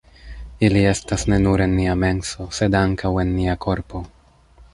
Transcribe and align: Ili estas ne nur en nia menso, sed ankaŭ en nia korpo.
Ili 0.67 0.79
estas 0.91 1.25
ne 1.33 1.39
nur 1.43 1.63
en 1.65 1.75
nia 1.81 1.97
menso, 2.05 2.49
sed 2.61 2.79
ankaŭ 2.83 3.13
en 3.27 3.35
nia 3.37 3.59
korpo. 3.69 4.03